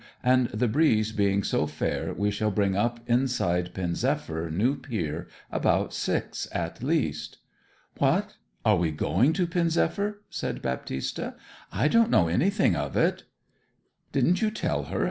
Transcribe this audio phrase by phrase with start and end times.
[0.23, 5.27] And the breeze being so fair we shall bring up inside Pen zephyr new pier
[5.51, 7.37] about six at least.'
[7.99, 8.33] 'What
[8.65, 11.35] are we going to Pen zephyr?' said Baptista.
[11.71, 13.25] 'I don't know anything of it.'
[14.11, 14.99] 'Didn't you tell her?'